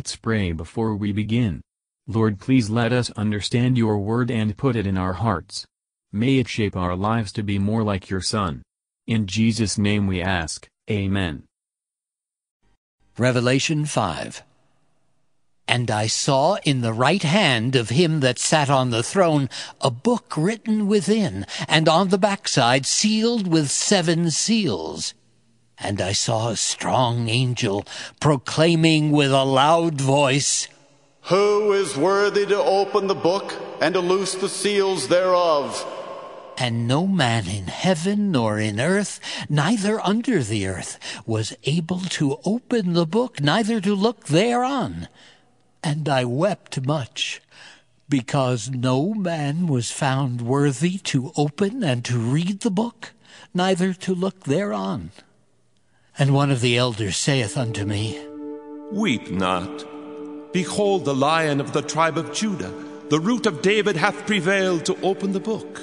[0.00, 1.60] Let's pray before we begin.
[2.06, 5.66] Lord please let us understand your word and put it in our hearts.
[6.10, 8.62] May it shape our lives to be more like your Son.
[9.06, 11.42] In Jesus' name we ask, Amen.
[13.18, 14.42] Revelation 5
[15.68, 19.50] And I saw in the right hand of him that sat on the throne
[19.82, 25.12] a book written within, and on the backside sealed with seven seals.
[25.80, 27.86] And I saw a strong angel
[28.20, 30.68] proclaiming with a loud voice,
[31.22, 35.86] Who is worthy to open the book and to loose the seals thereof?
[36.58, 42.38] And no man in heaven nor in earth, neither under the earth, was able to
[42.44, 45.08] open the book, neither to look thereon.
[45.82, 47.40] And I wept much,
[48.10, 53.12] because no man was found worthy to open and to read the book,
[53.54, 55.12] neither to look thereon.
[56.20, 58.20] And one of the elders saith unto me,
[58.92, 59.86] Weep not.
[60.52, 62.74] Behold, the lion of the tribe of Judah,
[63.08, 65.80] the root of David, hath prevailed to open the book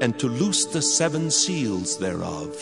[0.00, 2.54] and to loose the seven seals thereof.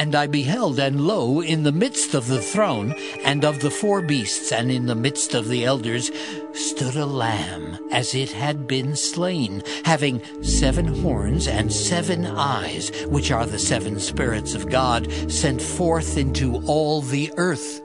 [0.00, 4.00] And I beheld, and lo, in the midst of the throne, and of the four
[4.00, 6.10] beasts, and in the midst of the elders,
[6.54, 13.30] stood a lamb, as it had been slain, having seven horns and seven eyes, which
[13.30, 17.82] are the seven spirits of God, sent forth into all the earth.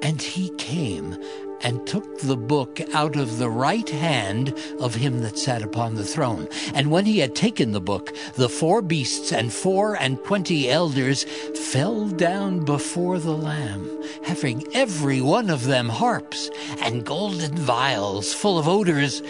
[0.00, 1.14] And he came
[1.62, 6.04] and took the book out of the right hand of him that sat upon the
[6.04, 6.48] throne.
[6.74, 11.24] And when he had taken the book, the four beasts and four and twenty elders
[11.24, 13.88] fell down before the Lamb,
[14.24, 16.50] having every one of them harps
[16.80, 19.22] and golden vials full of odors,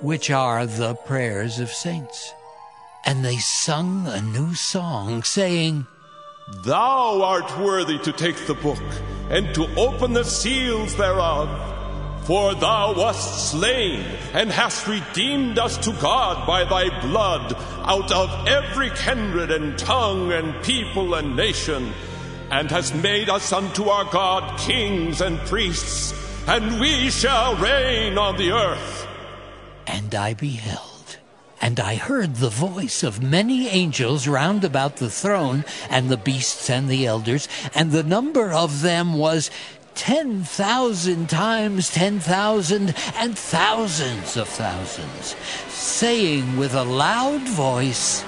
[0.00, 2.32] which are the prayers of saints.
[3.04, 5.86] And they sung a new song, saying,
[6.64, 8.82] Thou art worthy to take the book
[9.30, 11.77] and to open the seals thereof.
[12.28, 17.54] For thou wast slain, and hast redeemed us to God by thy blood
[17.86, 21.90] out of every kindred and tongue and people and nation,
[22.50, 26.12] and hast made us unto our God kings and priests,
[26.46, 29.08] and we shall reign on the earth.
[29.86, 31.16] And I beheld,
[31.62, 36.68] and I heard the voice of many angels round about the throne, and the beasts
[36.68, 39.50] and the elders, and the number of them was
[39.98, 45.34] ten thousand times ten thousand and thousands of thousands,
[45.66, 48.24] saying with a loud voice,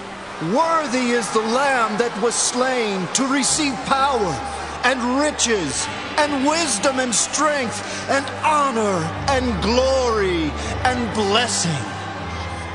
[0.52, 4.34] Worthy is the Lamb that was slain to receive power
[4.82, 5.86] and riches
[6.18, 7.78] and wisdom and strength
[8.10, 8.98] and honor
[9.30, 10.50] and glory
[10.82, 11.99] and blessing.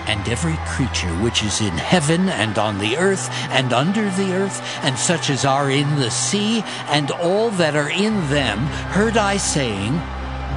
[0.07, 4.61] And every creature which is in heaven and on the earth and under the earth,
[4.83, 8.59] and such as are in the sea, and all that are in them,
[8.93, 9.99] heard I saying,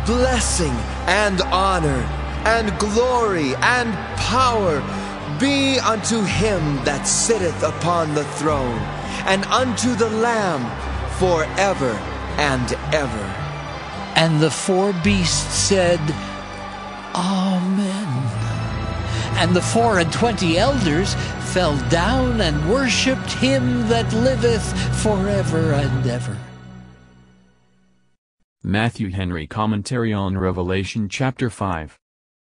[0.06, 0.74] Blessing
[1.06, 2.06] and honor
[2.44, 4.80] and glory and power
[5.38, 8.78] be unto him that sitteth upon the throne,
[9.26, 10.64] and unto the Lamb
[11.18, 11.92] forever
[12.38, 13.34] and ever.
[14.16, 16.00] And the four beasts said,
[17.14, 18.17] Amen.
[19.38, 21.14] And the four and twenty elders
[21.54, 24.66] fell down and worshipped him that liveth
[25.00, 26.36] forever and ever.
[28.64, 31.96] Matthew Henry Commentary on Revelation chapter 5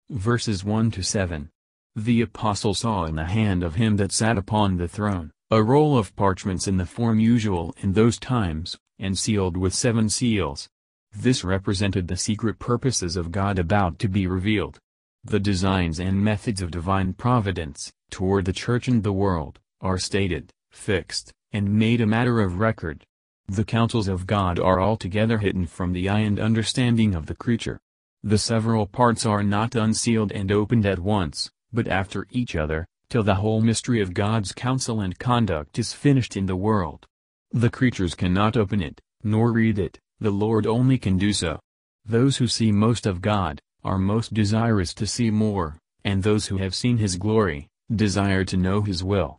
[0.09, 1.50] Verses 1 to 7
[1.97, 5.97] The apostle saw in the hand of him that sat upon the throne, a roll
[5.97, 10.69] of parchments in the form usual in those times, and sealed with seven seals.
[11.12, 14.79] This represented the secret purposes of God about to be revealed.
[15.24, 20.53] The designs and methods of divine providence, toward the church and the world, are stated,
[20.72, 23.06] fixed, and made a matter of record.
[23.47, 27.80] The counsels of God are altogether hidden from the eye and understanding of the creature.
[28.24, 33.24] The several parts are not unsealed and opened at once, but after each other, till
[33.24, 37.06] the whole mystery of God's counsel and conduct is finished in the world.
[37.51, 41.60] The creatures cannot open it, nor read it, the Lord only can do so.
[42.06, 46.58] Those who see most of God, are most desirous to see more, and those who
[46.58, 49.38] have seen his glory, desire to know his will.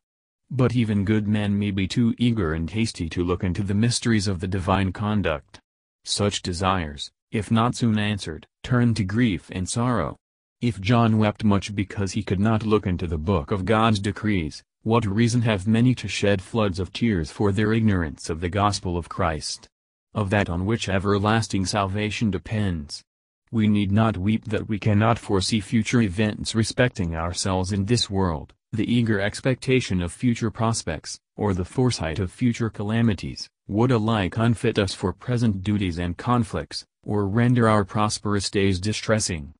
[0.50, 4.26] But even good men may be too eager and hasty to look into the mysteries
[4.26, 5.60] of the divine conduct.
[6.04, 10.16] Such desires, if not soon answered, turn to grief and sorrow.
[10.60, 14.62] If John wept much because he could not look into the book of God's decrees,
[14.82, 18.96] what reason have many to shed floods of tears for their ignorance of the gospel
[18.96, 19.68] of Christ?
[20.14, 23.04] Of that on which everlasting salvation depends.
[23.52, 28.52] We need not weep that we cannot foresee future events respecting ourselves in this world,
[28.72, 34.78] the eager expectation of future prospects, or the foresight of future calamities, would alike unfit
[34.78, 39.52] us for present duties and conflicts, or render our prosperous days distressing.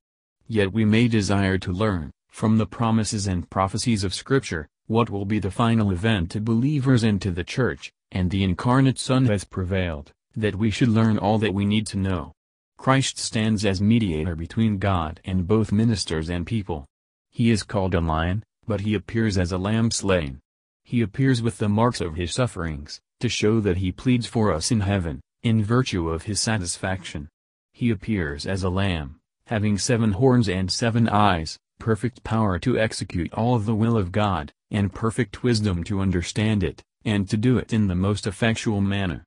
[0.46, 5.24] Yet we may desire to learn, from the promises and prophecies of Scripture, what will
[5.24, 9.42] be the final event to believers and to the Church, and the incarnate Son has
[9.42, 12.32] prevailed, that we should learn all that we need to know.
[12.80, 16.86] Christ stands as mediator between God and both ministers and people.
[17.30, 20.40] He is called a lion, but he appears as a lamb slain.
[20.84, 24.70] He appears with the marks of his sufferings, to show that he pleads for us
[24.70, 27.28] in heaven, in virtue of his satisfaction.
[27.74, 33.30] He appears as a lamb, having seven horns and seven eyes, perfect power to execute
[33.34, 37.74] all the will of God, and perfect wisdom to understand it, and to do it
[37.74, 39.26] in the most effectual manner.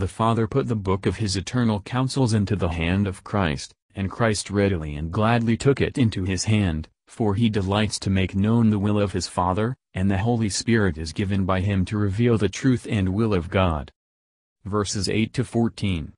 [0.00, 4.10] The Father put the book of his eternal counsels into the hand of Christ, and
[4.10, 8.70] Christ readily and gladly took it into his hand, for he delights to make known
[8.70, 12.38] the will of his Father, and the Holy Spirit is given by him to reveal
[12.38, 13.92] the truth and will of God.
[14.64, 16.14] Verses 8 to 14.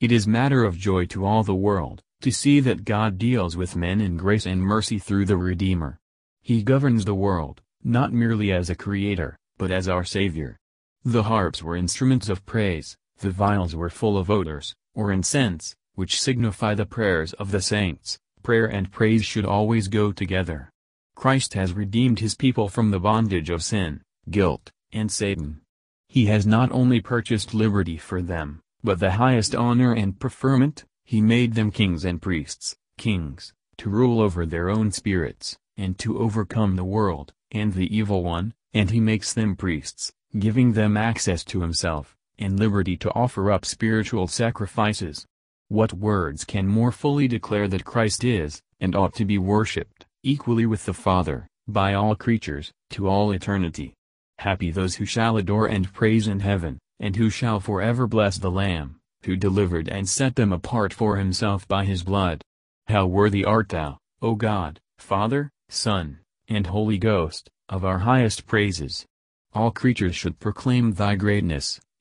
[0.00, 3.76] It is matter of joy to all the world, to see that God deals with
[3.76, 5.98] men in grace and mercy through the Redeemer.
[6.40, 10.56] He governs the world, not merely as a creator, but as our Savior.
[11.04, 16.20] The harps were instruments of praise, the vials were full of odors, or incense, which
[16.20, 18.18] signify the prayers of the saints.
[18.42, 20.70] Prayer and praise should always go together.
[21.14, 25.62] Christ has redeemed his people from the bondage of sin, guilt, and Satan.
[26.08, 31.20] He has not only purchased liberty for them, but the highest honor and preferment, he
[31.20, 36.76] made them kings and priests, kings, to rule over their own spirits, and to overcome
[36.76, 41.62] the world, and the evil one, and he makes them priests, giving them access to
[41.62, 45.26] himself, and liberty to offer up spiritual sacrifices.
[45.68, 50.66] What words can more fully declare that Christ is, and ought to be worshipped, equally
[50.66, 53.94] with the Father, by all creatures, to all eternity?
[54.38, 58.50] Happy those who shall adore and praise in heaven, and who shall forever bless the
[58.50, 62.42] Lamb, who delivered and set them apart for himself by his blood.
[62.86, 69.04] How worthy art thou, O God, Father, Son, and Holy Ghost, of our highest praises.
[69.52, 71.80] All creatures should proclaim thy greatness,